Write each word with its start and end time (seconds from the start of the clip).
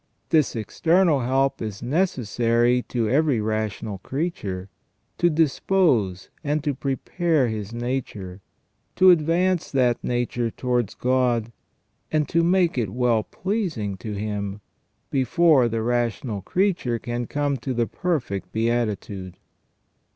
This 0.29 0.55
external 0.55 1.19
help 1.19 1.61
is 1.61 1.83
necessary 1.83 2.81
to 2.87 3.07
every 3.07 3.39
rational 3.39 3.99
creature, 3.99 4.67
to 5.19 5.29
dispose 5.29 6.31
and 6.43 6.63
to 6.63 6.73
prepare 6.73 7.49
his 7.49 7.71
nature, 7.71 8.41
to 8.95 9.11
advance 9.11 9.69
that 9.71 10.03
nature 10.03 10.49
towards 10.49 10.95
God, 10.95 11.51
and 12.11 12.27
to 12.29 12.43
make 12.43 12.79
it 12.79 12.89
well 12.89 13.21
pleasing 13.21 13.95
to 13.97 14.13
Him, 14.13 14.61
before 15.11 15.69
the 15.69 15.83
rational 15.83 16.41
creature 16.41 16.97
can 16.97 17.27
come 17.27 17.55
to 17.57 17.71
the 17.71 17.85
perfect 17.85 18.51
beatitude. 18.51 19.37